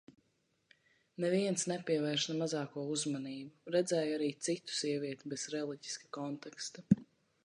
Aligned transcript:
Neviens 1.25 1.65
nepievērš 1.71 2.23
ne 2.31 2.37
mazāko 2.39 2.85
uzmanību. 2.95 3.73
Redzēju 3.75 4.15
arī 4.17 4.31
citu 4.47 4.77
sievieti 4.79 5.33
bez 5.35 5.45
reliģiska 5.57 6.11
konteksta. 6.19 6.87